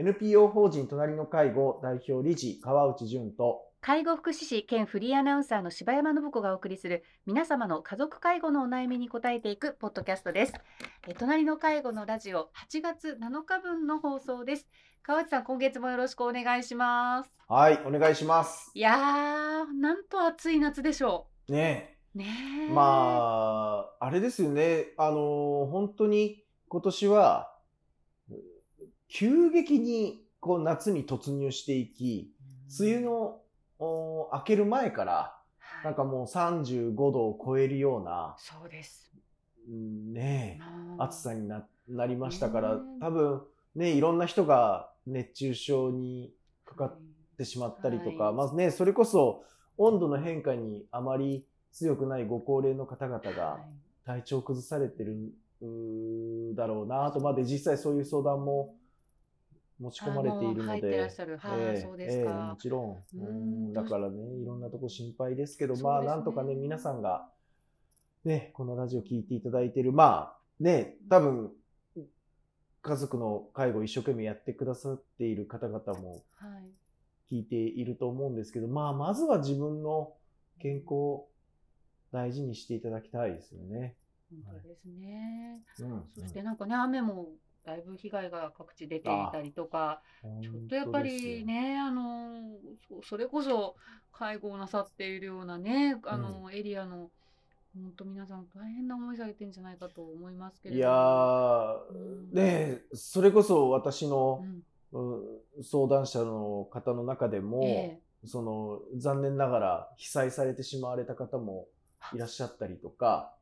[0.00, 10.54] NPO 法人隣の介護代表理事川内淳と介護福祉士兼フリーアナウンサーの柴山信子がお送りする皆様の家族介護のお悩みに答えていくポッドキャストです。
[11.08, 14.68] え隣の介護のラジオ8月7日分の放送です。
[15.02, 17.32] 川内さん、今月もよろしくお願いします。
[17.48, 22.18] はいお願いしますいやー、なんと暑い夏でしょねう。
[22.18, 22.26] ね
[22.68, 22.72] ええ。
[22.72, 27.52] まああれですよねあの本当に今年は
[29.08, 32.32] 急激にこう夏に突入していき
[32.80, 33.40] 梅雨の
[33.78, 35.84] お明ける前からはい。
[35.84, 39.12] なんかもう35度を超えるようなそうです。
[39.68, 40.60] うんね
[40.98, 43.42] 暑さにななりましたから多分
[43.74, 46.32] ねいろんな人が熱中症に
[46.64, 46.98] かかっ
[47.36, 48.34] てしまったりとか、はい。
[48.34, 49.44] まずねそれこそ
[49.76, 54.06] 温度の変化にあまり強くないご高齢の方々はがい。
[54.06, 55.34] 体調を崩されてる
[56.54, 57.20] だろうなと。
[57.20, 58.74] まで実際そういう相談も
[59.80, 61.10] 持ち込まれているので。
[62.24, 62.56] もか。
[62.58, 62.90] ちろん。
[62.90, 67.28] ううんんだからね、いろんなとこ心配ですけど、まあ、なんとかね、皆さんが、
[68.24, 71.52] ね、このラジオ聞いていただいてる、まあ、ね、多分、
[72.82, 77.34] 家族の介護を一生懸命やってくださっている方々もはい。
[77.34, 80.14] 聞いていると思うんですけど、まあ、まずは自分の
[80.60, 81.28] 健康を
[82.10, 83.96] 大事にしていただきたいですよね。
[84.30, 85.62] 本当ですね。
[85.80, 86.04] うん。
[86.14, 87.28] そしてなんかね、雨も
[87.68, 92.56] だいぶ被害が各地出ていたりとか、うん、ちょっとやっぱりね、あの、
[92.88, 93.76] そそれこそ
[94.10, 97.10] 介護をなさっているようなね、あの、エリアの、
[97.74, 102.32] 本当皆さん大変な思いされてるんじゃないかと思いますけれどいやー、うん。
[102.32, 104.62] ね、それこそ私のう、ん。
[104.92, 111.68] うん相談者の方の中でも、えその残念ながら被災されてしまわれた方も
[112.14, 113.34] いらっしゃったりとか、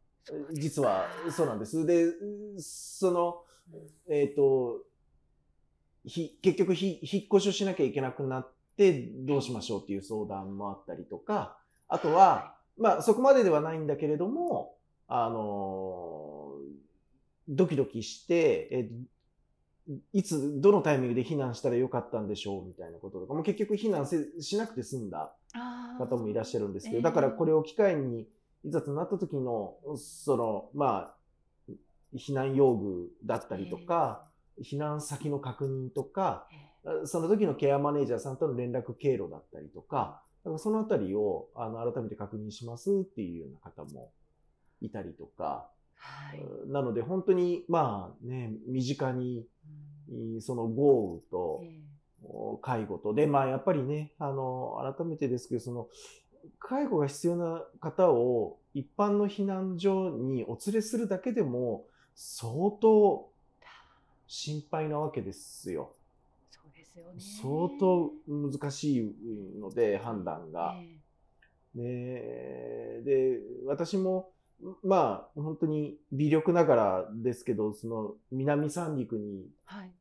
[0.52, 1.86] 実はそうなんです。
[1.86, 2.06] で、
[2.58, 3.44] その、
[4.08, 4.80] えっ、と、
[6.04, 14.76] ひ結局ひ引っ越しをしなきゃいけなくなってどうしましょうっていう相談もあったりとか、あとは、まあそこまでではないんだけれども、
[15.08, 16.52] あの
[17.48, 18.90] ドキドキして、え
[20.12, 25.32] いつ、どのタイミングで避難したらよかったんでしょうみたいなこととかも結局避難せしなくて済んだ
[25.98, 28.26] 方もいらっしゃるんですけど、ええだからこれを機会に、
[28.64, 31.15] いざとなった時の、その、まあ、
[32.16, 34.28] 避難用具だったりとか、
[34.62, 36.48] 避難先の確認とか、
[37.04, 44.12] その時のケアマネージャーさんとの連絡経路だったりとか、だからそのあたりをあの改めて確認しますっていうような方も
[44.80, 46.70] いたりとか、はい。
[46.70, 49.46] なので本当にまあね、身近に
[50.40, 51.80] その豪雨とえ
[52.60, 55.88] 介護と、で、まあやっぱりね、あの、改めてですけど、その、
[56.58, 63.28] 介護が必要な方を一般の避難所にお連れするだけでも相当
[64.26, 65.92] 心配なわけですよ。
[66.50, 67.20] そうですよね。
[67.20, 70.74] 相当難しいので、判断が。
[70.76, 70.98] え
[71.74, 74.30] ねで、私も、
[74.82, 79.92] まあ、本当に微力ながらですけど、その南三陸にはい。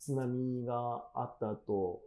[0.00, 2.02] 津波があった後、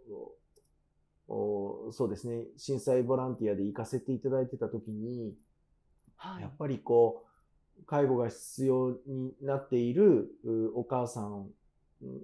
[1.28, 5.34] おそうですね、震災ボランティアで行かせていただいてた時に、
[6.18, 6.42] はい。
[6.42, 7.31] やっぱりこう、
[7.86, 11.48] 介護が必要になっているうお母さん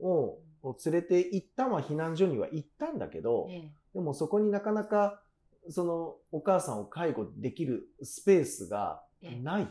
[0.02, 5.22] をを連れて行ったは避難所には行ったんだけど、えでもそこになかなか
[5.70, 9.02] そのお母さんを介護できるスペースが
[9.44, 9.68] ない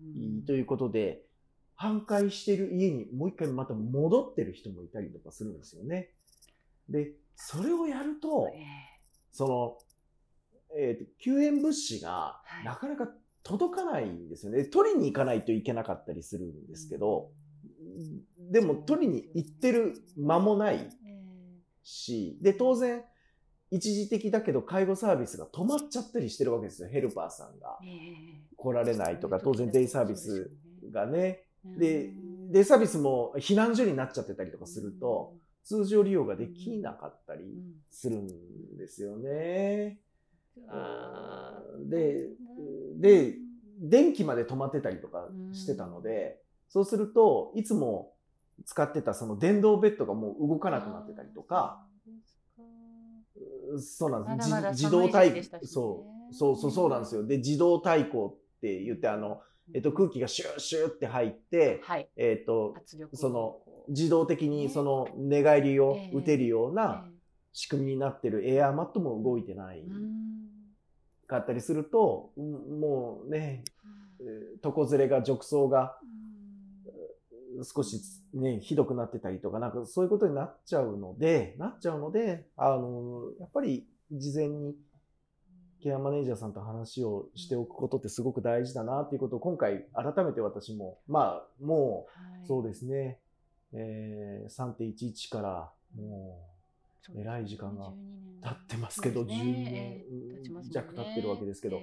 [0.00, 0.44] うん。
[0.44, 1.22] ということで、
[1.74, 6.10] 半壊している家にもう一回また戻ってる人もいたりとかするんですよね。
[6.88, 8.64] で、それをやると、え。
[9.30, 9.78] その、
[10.78, 12.64] えーと救援物資がはい。
[12.64, 13.08] なかなか
[13.42, 14.64] 届かないんですよね。
[14.64, 17.30] 取りに行かないといけなかったりするんですけど、
[18.50, 21.22] でも取りに行ってる間もないえ
[21.82, 23.02] し、で、当然、
[23.70, 26.88] 一時的だけど介護サービスが止まっちゃったりしてるわけですよ。
[26.88, 30.50] ヘルパーさんがええ来られないとか、当然デイサービス
[30.92, 31.46] がね。
[31.64, 35.34] えでうん、デイサービスも避難所になっちゃってたりとかすると、、
[35.64, 40.00] 通常利用ができなかったりうんするんですよね。
[40.68, 42.28] あーで、
[42.98, 43.38] で、
[43.80, 48.14] 電気まで止まってたりとかしてたので、そうすると、いつも
[48.64, 51.84] 使ってたその電動ベッドがもう動かなくなってたりとか、
[53.78, 54.30] そうなんです。
[54.30, 55.42] まだまだ自自動対ね。
[55.64, 57.26] そう、そうそうそうなんですよ。
[57.26, 59.40] で、自動対抗って言って、あの、
[59.74, 62.74] えっと、空気がシューシューって入って、はい、えっと、
[63.14, 66.16] その自動的にその寝返りをええ。
[66.16, 67.11] 打てるようなえ
[67.52, 69.84] 仕組みになってるエアーマットも動いてない
[71.26, 73.64] かったりすると、うんもうね、
[74.20, 75.96] えー床ずれが、褥瘡が
[77.64, 78.00] 少し
[78.32, 84.74] ね、ひどくなってたりとか、なんかそういうことになっちゃうので、なっちゃうので、あの、やっぱり事前に
[85.82, 92.06] ケアマネージャーさんと話をしておくことってすごく大事だなっていうことを今回改めて私も、まあ、も
[92.44, 93.18] う、そうですね、
[93.72, 96.51] えー、3.11からもう、
[97.16, 97.92] えらい時間が
[98.42, 100.04] 経ってますけど、12年
[100.70, 101.80] 弱経ってるわけですけど、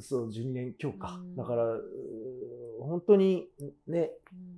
[0.00, 1.20] そう、12年強か。
[1.36, 1.64] だから、
[2.80, 3.48] 本当に
[3.86, 4.10] ね、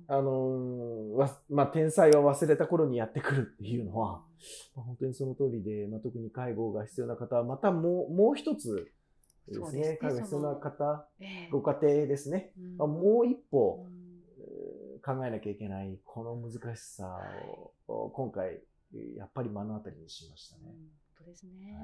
[0.07, 4.21] あのわ、まあ、天才は忘れた頃にやってくるっていうのは、
[4.75, 8.91] まあ、本当にその通りで、まあ、特に介護が必要な方は、またもう、もう一つ
[9.47, 13.85] ですね、介護が必要な方、えー、ご家庭ですね、まあ、もう一歩、
[15.05, 17.17] 考えなきゃいけない、この難しさ
[17.87, 18.59] を、今回、
[19.15, 20.63] やっぱり目の当たりにしましたね。
[20.65, 20.75] 本
[21.19, 21.75] 当ですね。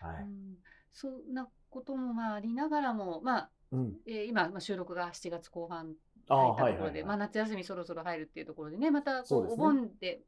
[0.00, 0.14] はい。
[0.14, 0.56] はい、うん
[0.92, 3.94] そんなこともまあありながらも、まあうん。
[4.06, 5.94] えー、今、まあ、収録が7月後半
[6.28, 10.20] 入ったところで、まあ、夏休みそろそろ入るっていうところでねまたこう、ね、お盆で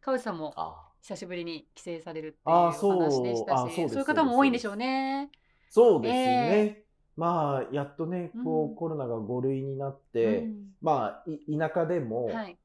[0.00, 0.54] 川内さんも
[1.02, 5.30] 久しぶりに帰省されるっていう話でしたしそういう方も多いんでしょうね。
[5.68, 6.84] そうですね、え。
[7.18, 12.58] ー、まあやっとねこう、うん、コロナが5類になって、うん、まあ田舎でも、はい、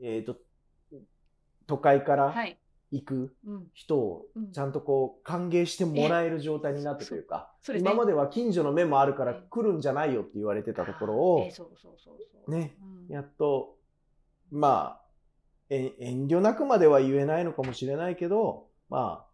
[0.00, 0.36] えっ、ー、と
[1.72, 2.34] 都会から
[2.90, 3.34] 行く
[3.72, 11.48] 人をちゃんとこう歓迎してもらえる状態になってというか、今までは近所の目もあるから来るんじゃないよって言われてたところを、
[12.46, 12.76] ね、
[13.08, 13.78] やっと、
[14.50, 15.02] まあ、
[15.70, 19.26] 遠慮なくまでは言えないのかもしれないけど、まあ、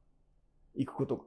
[0.77, 1.27] 行くこと、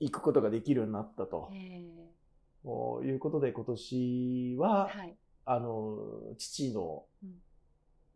[0.00, 1.50] 行くことができるようになったと。
[1.54, 5.16] いうことで今年は、はい、
[5.46, 5.96] あの、
[6.36, 7.30] 父の、うん、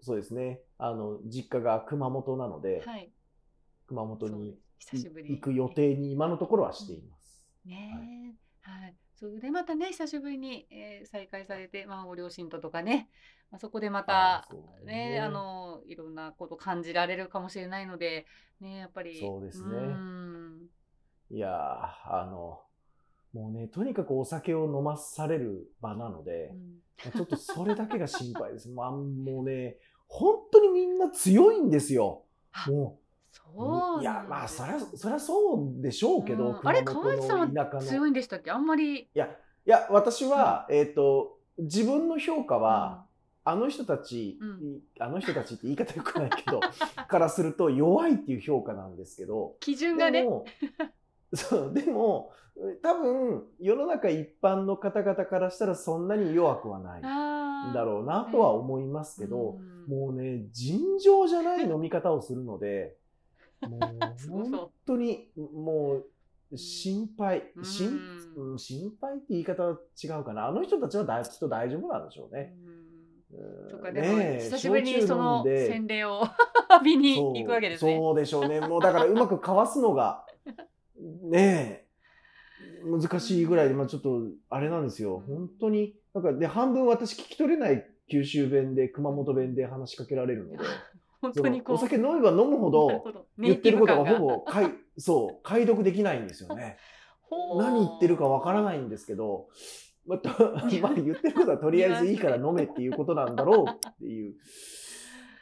[0.02, 3.12] そうですね、あの、実家が熊本なので、はい、
[3.86, 4.58] 熊本に
[4.92, 7.46] 行く予定に今のところはしています。
[7.64, 13.08] ねはい、それでまたね久しぶりに、えー、再会されて、まあ、ご両親ととかね、
[13.50, 14.48] まあ、そこでまた
[14.84, 18.26] ね、ね、あのいろんなこと感じられるかもしれないので
[18.60, 19.18] ねやっぱり。
[19.18, 19.76] そうですね。
[21.32, 22.60] いやあの
[23.32, 26.50] もうねとにかくお酒を飲まされる場なので、
[27.04, 28.68] うん、ちょっとそれだけが心配です。
[28.68, 29.76] まあもうね
[30.10, 32.24] 本当にみんな強いんですよ。
[32.66, 33.00] もう。
[33.32, 38.50] そういやまあそりゃそりゃそうでしょうけど、あれ川内さんは強いんでしたっけ？
[38.50, 39.02] あんまり。
[39.02, 43.06] いやいや私は、えっ、ー、と自分の評価は、
[43.44, 46.60] あの人たち、うん、あの人たちって言い方よくないけど
[47.08, 50.26] からすると弱いっていう評価なんですけど基準がね。
[51.32, 52.32] そうでも
[52.82, 57.02] 多分世の中一般の方々からしたらそんなに弱くはない
[57.68, 59.58] んだろうなとは思いますけど、
[59.88, 62.96] もうね尋常じゃない飲み方をするので
[63.68, 63.80] もう
[64.30, 66.02] 本当にも
[66.50, 68.00] う心配、心
[68.56, 70.48] 心配って言い方は違うかな。
[70.48, 72.54] あの人たちはだきっと大丈夫なんでしょうね。
[73.70, 76.22] とかでも、久しぶりにその洗礼を
[76.70, 77.96] 浴びに行くわけですね。
[77.96, 78.60] そうでしょうね。
[78.60, 80.26] もうだからうまくかわすのが、
[80.98, 81.86] ね
[82.84, 85.22] え、難しいぐらいで、まあちょっとあれなんですよ。
[85.28, 90.64] 本当に、なんかで、半分私聞き取れない九州弁で熊本弁で話しかけられるので。
[91.20, 91.76] 本当にこう。
[91.76, 96.78] お酒飲めば飲むほど、言ってることがほぼかい、そう、解読できないんですよね。
[97.58, 99.48] 何言ってるかわからないんですけど、
[100.06, 100.20] まあ、
[100.82, 104.34] まあ、言ってることはとりあえずいいから飲めっていうことなんだろうっていう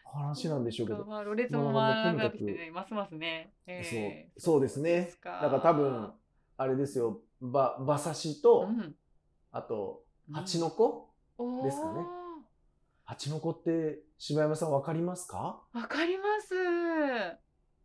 [0.04, 1.04] 話なんでしょうけど。
[1.06, 3.52] まあ、ロレツもまあ、てね、ますますね。
[3.66, 5.12] えー、そう、そうですね。
[5.24, 6.12] だから多分、
[6.56, 8.94] あれですよ、ば、馬刺しと、うん、
[9.52, 11.08] あと、蜂の子？
[11.64, 12.00] ですかね。
[13.04, 15.62] 蜂の子って柴山さんわかりますか？
[15.72, 16.54] わかります。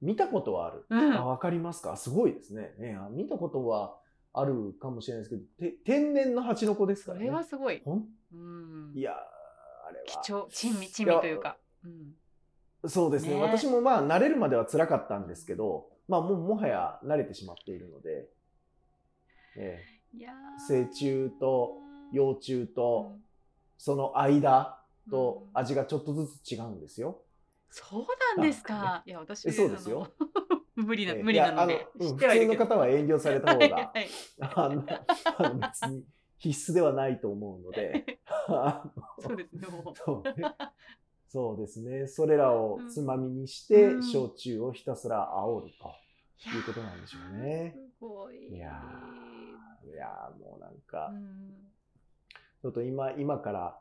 [0.01, 0.85] 見たことはある。
[0.89, 1.95] うん、あ、わかりますか？
[1.95, 2.73] すごいですね。
[2.77, 3.95] ね見たことは
[4.33, 7.25] あるかもしれないですけど、天然の蜂の子ですからね。
[7.25, 7.81] それはすごい。
[7.85, 10.05] ほん、うん、いやあれは。
[10.23, 11.57] 貴重、珍味、珍味というか。
[11.85, 11.87] う
[12.87, 18.27] ん、そうですね、ね、私もまあ慣れるまでは辛かったんですけど、まあもうもはや慣れてしまっているので、
[19.55, 19.79] え
[20.17, 20.27] え、
[20.67, 21.77] 成虫と
[22.13, 23.17] 幼虫と、
[23.77, 24.79] その間、
[25.09, 27.21] と味がちょっとずつ違うんですよ。
[27.69, 28.05] そう
[28.37, 29.03] なんですか？
[29.05, 30.07] いや、私、そうですよ。
[30.75, 31.87] 無理な、無理なので。
[31.97, 33.91] 普通の方は遠慮された方が、
[34.39, 34.85] あの、
[35.37, 36.05] あの別に
[36.37, 38.19] 必須ではないと思うので。
[39.19, 40.55] そうですね、そうね。
[41.27, 42.07] そうですね。
[42.07, 45.95] それらをつまみにして、焼酎をひたすら煽ると
[46.55, 47.73] いうことなんでしょうね。
[47.75, 48.55] すごい。
[48.55, 48.81] いや
[49.83, 51.11] いやもうなんか、
[52.63, 53.77] ちょっと今、今から、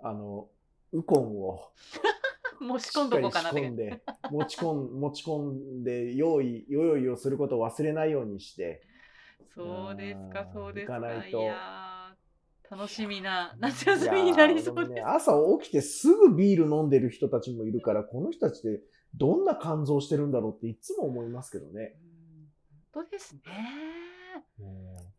[0.00, 0.48] あの、
[0.90, 1.70] ウコンを
[2.60, 3.70] 持ち込んどこうかなって。
[3.70, 8.82] で持ち込ん、 持ち込んで、用意、用意をすることを忘れないようにして。
[9.54, 10.96] そうですか、そうですか。
[10.98, 11.44] いかないと。
[12.68, 14.90] 楽しみな夏休みになりそうです。
[14.90, 18.82] ね朝起きてすぐビール飲んでる人たちもいるから、この人たちって
[19.14, 21.96] どんな肝臓してるんだろうっていつも思いますけどね。
[22.02, 22.08] うん
[22.98, 23.40] 本当ですね。
[24.58, 25.14] ね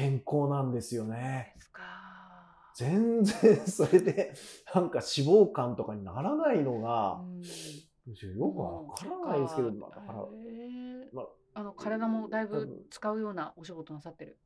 [0.00, 1.54] 健康なんですよね。
[2.74, 4.32] 全然それで
[4.74, 7.42] なんか脂肪肝とかにならないのが、うん。
[8.38, 10.14] よくわからないですけど、まあ、だから、
[11.12, 14.38] まああの体もだいぶ使うようなお仕事なさってる。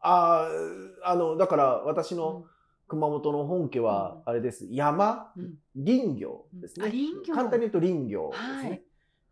[0.00, 2.44] あーあの、だから私のうん。
[2.88, 5.58] 熊本の本家は、あれです、山、うん。
[5.74, 6.86] 林業ですね。
[6.86, 7.34] あ林業。
[7.34, 8.84] 簡単に言うと林業ですね。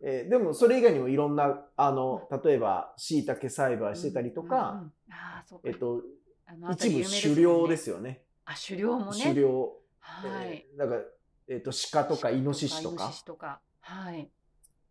[0.03, 6.03] はいえーでもそれ以外にもいろんな、あの、例えば、椎茸栽培してたりとか、うんあーそうかえっと、
[6.47, 8.23] あの一部狩猟ですよね。
[8.45, 9.23] あ狩猟もね。
[9.23, 9.73] 狩猟。
[10.01, 10.67] はい。
[10.71, 11.01] えーだから、
[11.49, 13.61] えっと、鹿とかイノシシとかとか。
[13.81, 14.31] はい。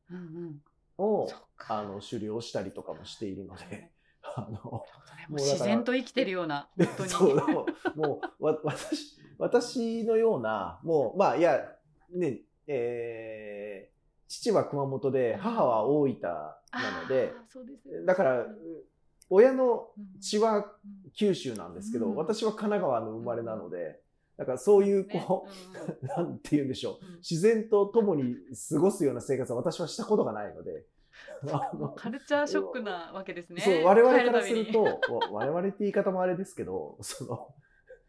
[0.10, 0.62] うんうん。
[0.98, 1.28] を
[1.68, 3.92] あの、狩猟したりとかもしているのはいで、
[4.36, 4.86] あの、
[5.30, 7.10] 自然と生きてるような、本当に。
[7.10, 11.60] そう、もう、もうわ私、私のような、もう、まあ、いや、
[12.12, 13.93] ね、えー
[14.34, 16.58] 父は熊本で、母は大分な
[17.02, 17.34] ので、
[17.86, 18.06] ね。
[18.06, 18.46] だから、
[19.30, 20.20] 親のうん。
[20.20, 20.66] 血はうん。
[21.16, 22.16] 九州なんですけど、うん。
[22.16, 24.00] 私は神奈川の生まれなので、
[24.38, 25.24] だからそういう、ね。
[25.28, 27.06] こうんう、 なんて言うんでしょう。
[27.06, 27.16] うん。
[27.18, 28.36] 自然と共に
[28.70, 30.86] 過ごすような生活は私はしたことがないので、
[31.52, 33.62] あのカルチャーショックなわけですね。
[33.62, 35.00] そう、我々からす帰ると、
[35.32, 37.54] 我々って言い方もあれですけど、その、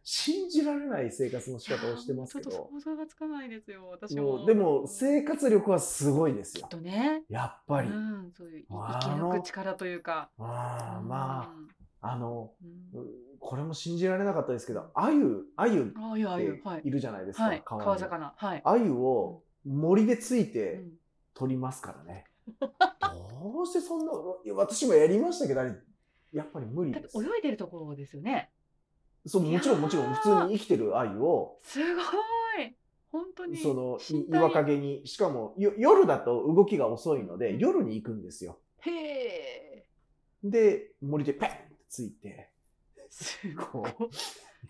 [0.06, 6.66] 信じられない生活の仕方をしてますけちょっとど、想像がつかないですよ、私もでも生活力はすごいですよ。
[6.68, 7.22] とね。
[7.30, 7.88] やっぱり。
[7.88, 10.28] うん、そういうあ生きの抜く力というか。
[10.38, 11.54] ああま
[12.02, 12.52] あ、あの、
[13.40, 16.90] これも信じられなかったですけど、アユ、アユってい。
[16.90, 18.34] るじゃないですか、はい、川魚。
[18.36, 18.62] はい。
[18.62, 20.92] アユを森でついうてん
[21.32, 22.26] 取りますからね。
[22.60, 24.12] どうしてそんな、
[24.54, 25.74] 私もやりましたけど、あれ、
[26.34, 27.18] やっぱり無理です。
[27.18, 28.50] て泳いでるところですよね。
[29.26, 32.04] そう、もちろんもちろん、普通に生きてるアユを、すごい。
[33.10, 33.56] 本当に。
[33.56, 38.58] その岩陰に、しかもよ夜だと動きが遅いので、うん夜に行くんですよ。
[38.80, 39.86] へえ。
[40.42, 42.50] で、森でペッてついて、
[43.08, 44.10] すこごい。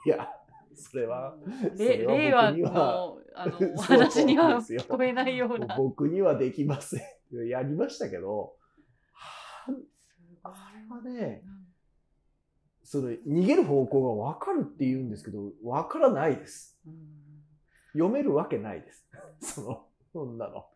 [0.06, 0.28] いや、
[0.74, 1.34] それは、
[1.76, 5.76] 令和のあのお話には聞こえないような。
[5.76, 7.48] 僕にはできません。
[7.48, 8.54] やりましたけど、
[10.44, 11.63] あれはね、うん
[12.84, 16.78] その逃げる方向が分かるって言うんですけど、分からないです。
[16.86, 16.94] うん。
[17.94, 19.06] 読めるわけないです。
[19.40, 20.66] その、そんなの。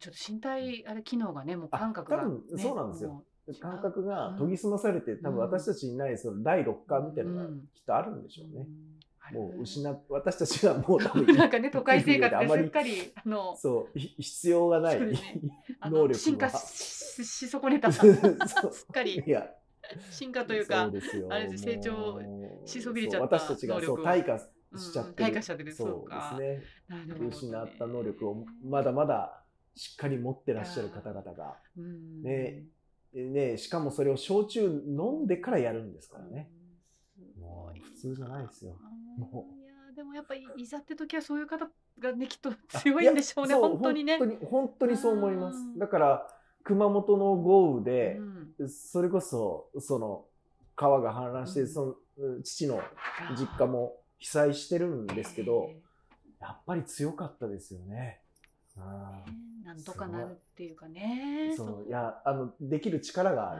[0.00, 3.24] ちょっと身体あれ機能がねもう感覚が、あ多分ね、そうなんですよ。
[3.60, 4.38] 感覚がうん。
[4.38, 7.60] 研ぎ澄まされて、多分私たちにないその第六感みたいなのがうん。
[7.72, 8.66] きっとあるんでしょうね。
[9.32, 15.18] もう失っ、私たちがもう多分、 なんかね都会生活 あまりですっかりあのそう、ひ必要がないね。
[15.82, 17.92] 能力は進化しし損ねた。
[17.92, 18.70] すそう。
[18.70, 19.22] っかり。
[19.26, 19.50] いや、
[20.10, 22.20] 進化というかそうあれです成長
[22.64, 25.28] しそびれちゃった私たちがそう退化しちゃってる。
[25.28, 27.28] うん退化しちゃってるそそうですね。
[27.28, 29.42] 失った能力をまだまだ
[29.74, 31.56] しっかり持ってらっしゃる方々が。
[31.76, 32.64] うんね
[33.14, 36.50] ね、しかもそれを焼酎飲んでからやるんですからね。
[37.18, 38.78] うんもう普通じゃないですよ。
[39.16, 41.68] もいやーでもやっぱりいざって時はそういう方
[41.98, 44.18] がねきっと強いんでしょうね本当にね。
[44.18, 45.78] 本当に、本当にそう思いまうんす。
[45.78, 46.37] だから、
[46.68, 48.18] 熊本の豪雨で
[48.58, 50.24] う、んそれこそ、その、
[50.76, 52.82] 川が氾濫して、うんその、うん父の
[53.36, 55.70] 実家も被災してるんですけど、
[56.40, 58.20] やっぱり強かったですよね。
[59.64, 61.50] なんとかなるっていうかね。
[61.52, 63.56] ーそう、いや、あの、できる力があ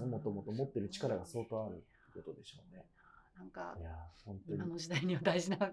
[0.00, 0.06] る。
[0.06, 1.76] もともと持ってる力が相当あるっ
[2.14, 2.84] てことでしょうね。
[3.36, 3.90] なんかいや、
[4.24, 4.66] 本当に今。
[4.66, 5.70] の時代には大事な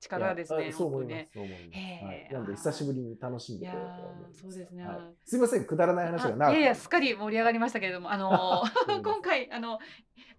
[0.00, 0.72] 力ですね。
[0.72, 1.32] そう思います。
[1.32, 2.04] そう思います。
[2.04, 2.28] はい。
[2.32, 4.38] なので、久しぶりに楽しんでこようと思います。
[4.38, 8.62] ーそうですねはいすいません、くだらない話が長くあいやいや、すっかり盛り上がりましたけれども、あの
[9.02, 9.78] 今回、あの、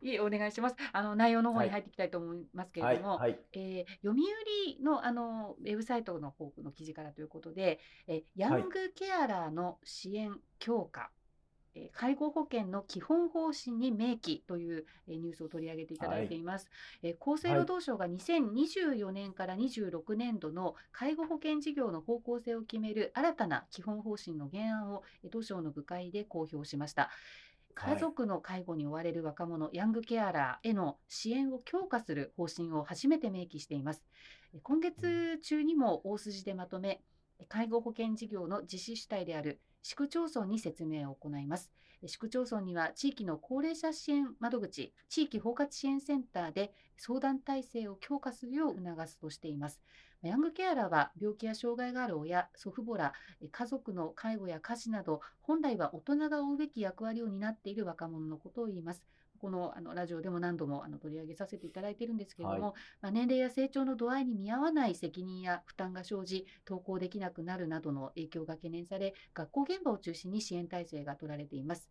[0.02, 0.76] いいお願いします。
[0.94, 3.40] あの、内容の方に入っていきたいと思いますけはい、れども、はい。
[3.54, 11.12] えー読売のあのウェブサイトの方の記事からということで、えーヤングケアラーの支援強化、
[11.76, 16.68] えー介護保険の基本方針に明記という、えーニュースを取り上げていただいています。
[17.04, 27.04] えー厚生労働省が2024年から26年度の介護保険事業の方向性を決める新たな基本方針の原案をえー同省の部会で公表しました。
[27.04, 27.12] はい
[27.74, 34.04] 家族の介護に追われる若者、ヤングケアラーへの支援を強化する方針を初めて明記しています。
[34.54, 37.02] え今月中にも大筋でまとめ、
[37.48, 41.72] 介護保険事業の実施主体である市区町村に説明を行います。
[42.08, 49.82] 市区町村には地域の高齢者支援窓口、地域包括支援センターで相談体制を強化するよう促すとしています。
[50.22, 53.14] ヤングケアラーは病気や障害がある親、祖父母ら
[53.52, 59.04] 家族の介護や家事など本来は大人が負うべき役割を担っている若者のことを言います。
[59.42, 71.90] このあのラジオでも何度もあの取り上げさせていただいているんですけれども、まあ、年齢や成長の度合いに見合わない責任や負担が生じ登校できなくなるなどの影響が懸念され学校現場を中心に支援体制が取られています。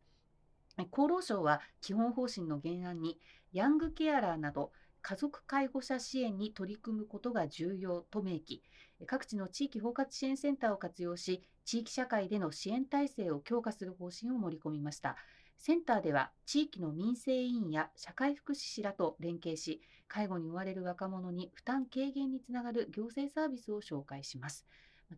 [0.78, 3.19] 厚労省は基本方針の原案に
[3.52, 4.71] ヤングケアラーなど
[5.02, 8.62] 家族介護者支援に取り組むことが重要と明記。
[9.07, 15.16] 各地の地域包括支援センターを活用し地域社会での支援体制を強化する方針を盛り込みました
[15.61, 24.64] センターでは地域の民生委員や社会福祉士らと連携し介護に追われる若者に負担軽減につながる行政サービスを紹介します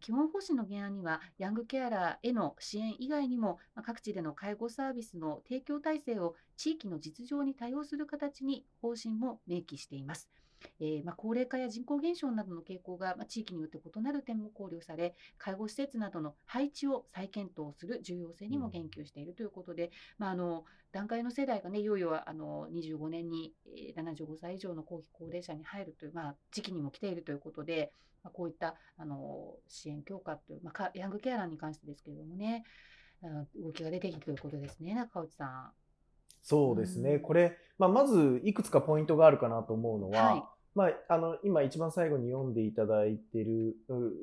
[0.00, 10.30] 基本方針の原案には、ヤングケアラーへの支援以外にも、各地での介護サービスの提供体制を地域の実情に対応する形に方針も明記しています。
[10.80, 23.54] えー、まあ、高齢化や人口減少などの傾向が、まあ、地域によって異なる点も考慮され、介護施設などの配置を再検討する重要性にも言及しているということで、うん、まあ、あの段階の世代がね、いよいよあの25年に
[23.96, 27.92] 75歳以上の後期高齢者に入るという、まあ、時期にも来ているということで、
[28.22, 32.64] まあ、こういったあの支援強化という、まあ、ヤングケアラーに関してですけれどもね、
[33.56, 35.72] 動きが出てきてということですね、中内さん。
[36.42, 40.42] そうですね、うん、これ、まあ、まずいくつかポイントがあるかなと思うのは、はい、
[40.74, 43.76] まあ、あの今一番最後に読んでいただいている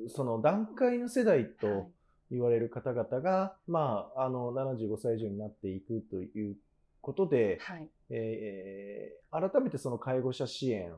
[0.08, 1.90] その段階の世代と
[2.30, 6.56] 言われる方々が、はい、まあ、あの75歳以上になっていくという
[7.00, 10.92] ことで、はい、えー、改めてその介護者支援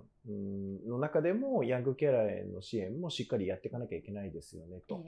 [0.87, 5.03] の中でもヤングケアラーへの支援もしっかりやっていかなきゃいけないですよねと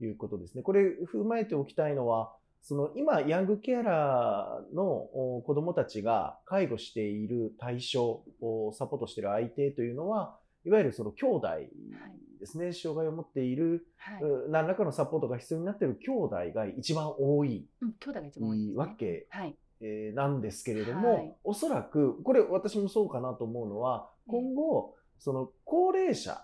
[0.00, 0.62] いうことですね。
[0.62, 0.82] これ
[1.12, 2.32] 踏まえておきたいのは
[2.64, 5.06] その今ヤングケアラーの
[5.44, 11.48] 子どもたちが介護している対象をサポートしている相手というのはいわゆるその兄弟
[12.40, 19.26] ですね、はい、障害を持っている、はい、何らかのサポートが必要になっている兄弟が一番多い、うん、兄弟が一番多い、ね、わけ
[19.80, 26.42] えー、なんですけれども、はい、おそらく、これ私もそうかなと思うのは、今後、その高齢者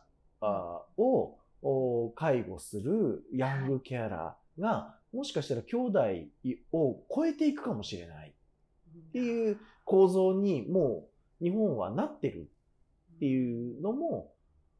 [0.98, 6.00] を介護するヤングケアラーが、もしかしたら兄弟
[6.72, 8.32] を超えていくかもしれない。
[9.10, 11.08] っていう構造にも
[11.40, 12.50] う日本はなってる
[13.16, 14.32] っていうのも、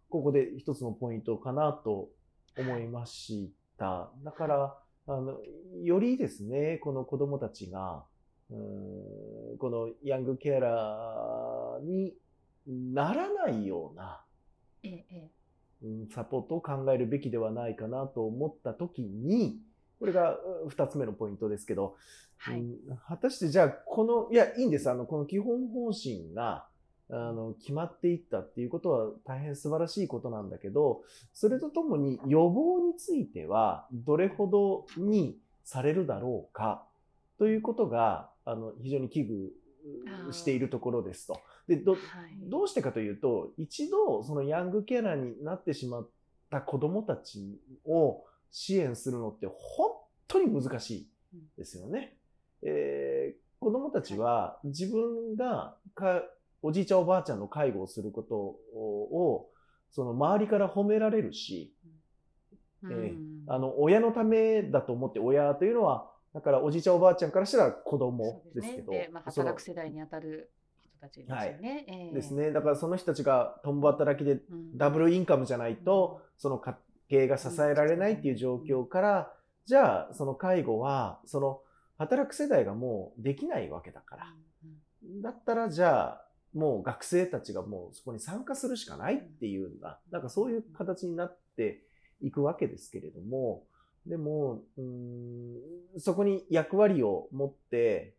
[0.08, 2.10] ここで一つのポイントかなと
[2.56, 4.10] 思いました。
[4.24, 5.38] だから、あの、
[5.82, 8.04] よりですね、この子供たちが、
[8.50, 12.14] うんこのヤングケアラーに
[12.66, 14.24] ならないような、
[14.82, 15.30] ええ、
[16.12, 19.60] サポートを考えるべきではないかなと思った時に、
[20.00, 21.96] これが二つ目のポイントですけど、
[22.38, 22.64] はい、
[23.06, 24.90] 果たしてじゃあこの、いや、いいんです。
[24.90, 26.66] あの、この基本方針が、
[27.10, 31.02] あの、決まっていったっていうことは大変素晴らしいことなんだけど、
[31.34, 36.86] それとともに予防についてはどれほどにされるだろうか
[37.38, 41.40] ということが、あの、非常に危惧しているところですと。
[41.68, 42.00] で、ど、はい、
[42.48, 46.08] どうしてかというと、一度、そのヤングケアラーになってしまっ
[46.50, 49.90] た子供たちを支援するのって本
[50.28, 51.08] 当に難しい
[51.56, 52.16] ですよね。
[52.62, 56.22] うん、えー、子供たちは自分がか、
[56.62, 59.50] おじいちゃんおばあちゃんの介護をすることを、
[59.90, 61.74] その周りから褒められるし、
[62.82, 68.92] うん、えー、あの、親のためだと思って親というのはだからおじいちゃんおばあちゃんからしたら子供ですけど。
[68.92, 71.40] ね、まあ、働く世代にあたる人たちですよね。
[71.40, 71.58] はい
[71.88, 72.52] えー、ですね。
[72.52, 74.40] だからその人たちが共働きで
[74.76, 76.58] ダブルインカムじゃないと、うん、その
[77.10, 79.32] 家計が支えられないっていう状況から、
[79.66, 81.60] じゃあその介護は、その
[81.98, 84.34] 働く世代がもうできないわけだから。
[85.22, 91.82] だったらじゃあ、もう学生たちがもうそこに参加するしかないっていうような、なんかそういう形になって
[92.20, 93.64] いくわけですけれども、
[94.06, 95.56] でも、うん、
[95.98, 98.14] そこに役割を持って、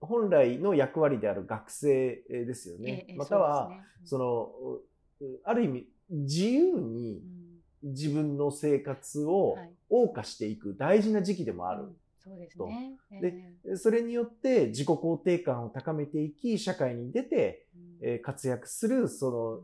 [0.00, 3.06] 本来の役割である学生ですよね。
[3.08, 3.70] ええ、または、
[4.04, 4.18] そ、
[5.20, 7.22] ね,、の、ある意味、自由に
[7.82, 9.56] 自分の生活を
[9.90, 11.84] 謳歌していく大事な時期でもある。
[12.22, 12.98] そうですね。
[13.64, 17.66] で、それによって自己肯定感を高めていき、社会に出て、
[18.02, 19.60] え活躍する、その、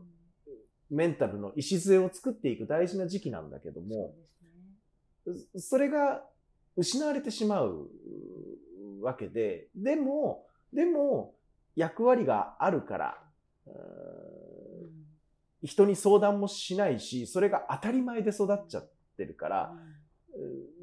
[0.89, 4.15] メンタルの礎を作っていく大事な時期なんだけども、
[5.57, 6.23] それが
[6.75, 7.89] 失われてしまう
[9.01, 11.35] わけで、でも、でも、
[11.75, 13.23] 役割があるから、
[15.63, 19.73] 人に相談もしないし、それが当たり前で育っちゃってるから、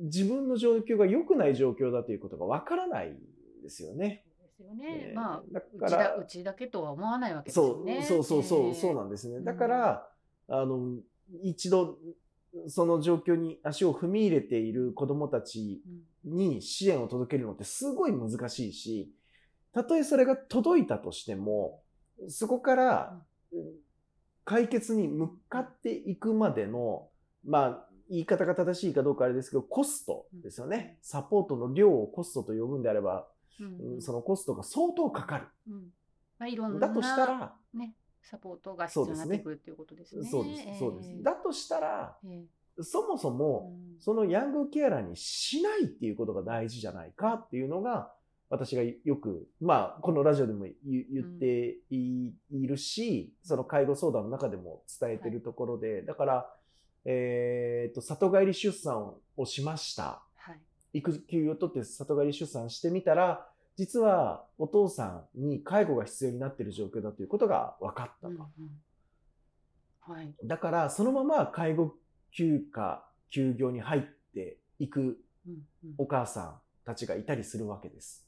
[0.00, 3.16] 自分の状況が良くない状況だということがわからない
[3.62, 4.24] ですよね。
[4.40, 5.08] ですよね。
[5.10, 8.02] えー、まあ、だからうちだけとは思わないわけですよね。
[8.02, 9.40] そうそうそうそう、えー、そうなんですね。
[9.40, 10.08] だから、
[10.48, 10.98] あの、
[11.42, 11.98] 一度
[12.68, 15.82] その状況に足を踏み入れている子供たち
[16.24, 19.12] に支援を届けるのってすごい難しいし、
[19.72, 21.82] たとえそれが届いたとしても、
[22.28, 23.22] そこから
[24.44, 27.08] 解決に向かっていくまでの、
[27.44, 30.98] まあ、言い方が正しいかどうかあれですけど、コストですよね。
[31.02, 33.26] サポートの量をコストと呼ぶんであれば、
[33.60, 35.46] うんそのコストが相当かかる。
[35.68, 35.74] うん
[36.38, 40.28] まあ、いろんなだとしたら、ね、サポートが必要になってくるっていうことですね。
[40.28, 41.22] そうです、そうです。
[41.22, 42.44] だとしたら、え
[42.80, 48.12] そもそえも、うんそのヤングケアラーにしないっていうことが大事じゃないかっていうのが、
[48.54, 52.32] 私がよく、まあ、このラジオでも言言ってい,、
[52.66, 56.54] るし、その介護相談の中でも伝えてるところで、だから、
[57.04, 60.22] えっ、と、里帰り出産をしました。
[60.36, 60.60] はい。
[60.98, 68.28] 育休を取って里帰り出産してみたら、実はお父さんに介護が必要になっている状況だということが分かったと。
[68.28, 68.70] うんうん
[70.06, 70.34] はい。
[70.44, 71.94] だから、そのまま介護
[72.30, 74.02] 休暇、休業に入っ
[74.34, 75.18] ていく
[75.96, 78.23] お母さんたちがいたりするわけです。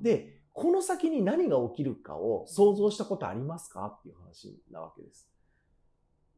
[0.00, 5.30] で、この先に何が起きるかを想像したことありますかっていう話なわけです。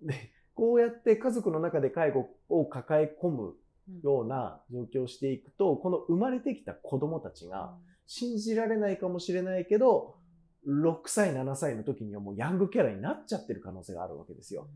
[0.03, 3.57] で、こうやって家族の中で介護を抱え込む
[4.03, 10.17] ような状況をしていくと、この生まれてきた子供たちが信じられないかもしれないけど、
[10.67, 14.69] 6歳、7歳の時にはもうヤングキャラになっちゃってる可能性があるわけですよ。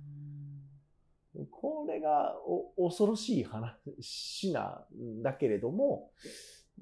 [1.51, 2.37] これが
[2.77, 6.11] お恐ろしい話なんだけれども、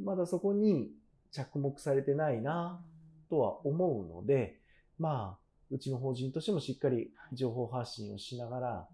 [0.02, 0.90] まだそこに
[1.36, 2.80] 着目されてないな
[3.28, 4.58] とは思うので、
[4.98, 5.38] まあ、
[5.70, 8.88] うちの法人としてもしっかり情報発信をしながら、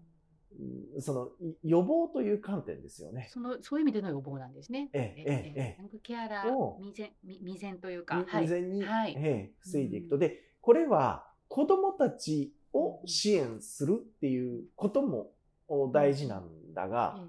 [0.95, 1.01] うん。
[1.01, 3.27] そのい予防という観点ですよね。
[3.31, 4.89] そのそういう意味での予防なんですね。
[4.93, 9.15] ええええええヤングケアラーを未然未未然というか、み未然に、はい。
[9.17, 10.17] ええ防いでいくと。
[10.17, 15.31] で、これは子供たちを支援するっていうことも
[15.67, 17.19] お大事なんだが、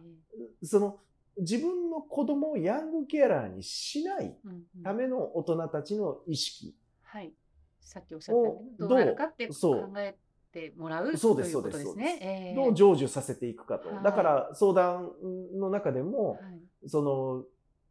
[0.62, 0.66] え。
[0.66, 0.98] その
[1.38, 6.74] 自分の子供をヤングケアラーにしないえうんうんための大人たちの意識。
[7.02, 7.32] はい。
[7.80, 10.16] さっきおっしゃったようにをどうなるかってそう考え
[10.52, 12.18] てもらうそうですということですね。
[12.20, 13.88] ええどう成就させていくかと。
[13.88, 15.10] はいだから相談
[15.54, 17.44] の中でも、はいその、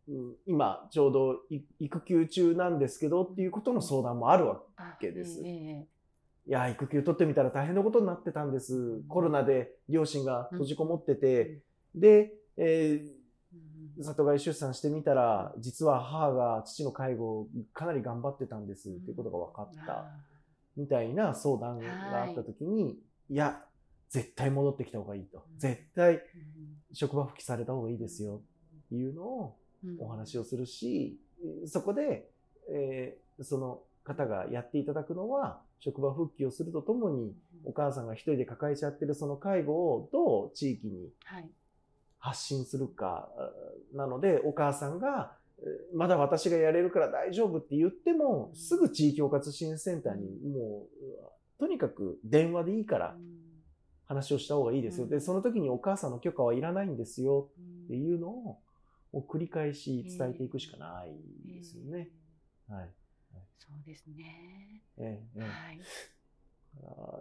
[0.08, 5.88] うん今ちょうどい育休中なんですけどっていうことの相談もあるわあけですえええ
[6.46, 9.02] いや、育休取ってみたら大変なことになってたんです。
[9.08, 11.62] コロナで両親が閉じこもってて、
[11.96, 13.23] で、ええうんー
[13.98, 19.94] 里帰り出産してみたら、実は母が父の介護をかなり頑張ってたんですっていうことが分かった。
[19.94, 20.18] あ
[20.76, 22.98] みたいな相談があった時に、
[23.30, 23.62] い、や、
[24.10, 25.46] 絶対戻ってきた方がいいと。
[25.58, 26.20] 絶対ー
[26.94, 28.42] 職場復帰された方がいいですよ。
[28.86, 29.98] っていうのをうん。
[30.00, 31.20] お話をするし、
[31.68, 32.30] そこで、
[32.72, 41.50] えーその方がやっていただくのは、職場復帰をするとともに、お母さんが一人で抱えちゃってるその介護をどう地域にはい。
[42.24, 43.28] 発信するか
[43.94, 50.88] なので、お母さんが、えーまだ私がやれるから大丈夫って言っても、すぐ地域包括支援センターにも
[51.58, 53.18] う、とにかく電話でいいから
[54.06, 55.04] 話をした方がいいですよ。
[55.06, 58.62] うんで、その時にお母さんの許可はいらないんですようんっていうのを、
[59.30, 62.10] 繰り返し伝えていくしかないですよね。
[62.70, 62.90] はい。
[63.60, 64.82] そうですね。
[64.98, 65.80] ええええはい。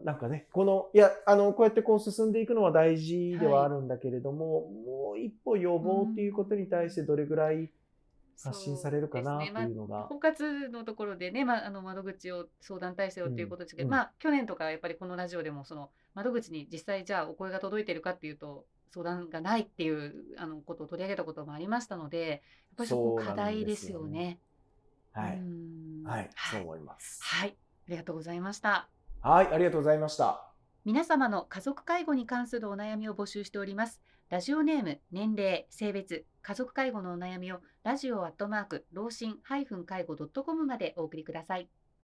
[0.05, 7.71] なんかね、この、いや、あの、こうやってこう進んでいくのは大事ではあるんだけれども、もう一歩予防っていうことに対してどれぐらい
[8.43, 10.07] 発信されるかなっていうのが。
[10.09, 22.41] 包括のところでね、まあ、あの窓口を相談体制をということですけど、うんまあ去年とかやっぱりこのラジオでもその窓口に実際じゃあお声が届いてるかっていうと相談がないっていうあのことを取り上げたこともありましたのでやっ
[22.77, 24.39] ぱりそこ課題ですよね。
[25.13, 25.37] はい。
[25.37, 26.31] うんはい。
[26.51, 27.23] そうはい、思います。
[27.23, 27.57] はい、
[27.89, 28.89] ありがとうございました。
[29.23, 29.49] はい。
[29.53, 30.53] ありがとうございました。
[30.85, 34.03] 皆様の家族介護に関するお悩みを募集しております。
[34.31, 41.69] ラジオネーム、年齢、性別、家族介護のお悩みをラジオアットマーク、老人介護 .com までお送りください。